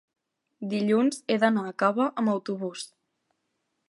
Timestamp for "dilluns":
0.69-1.19